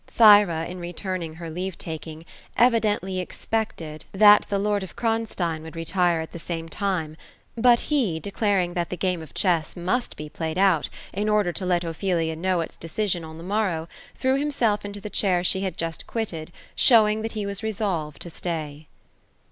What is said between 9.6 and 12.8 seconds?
must be played out, in order to let Ophelia know its